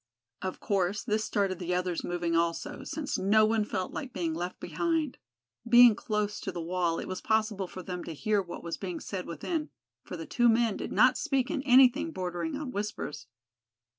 [0.41, 4.59] Of course this started the others moving also, since no one felt like being left
[4.59, 5.19] behind.
[5.69, 8.99] Being close to the wall, it was possible for them to hear what was being
[8.99, 9.69] said within;
[10.03, 13.27] for the two men did not speak in anything bordering on whispers.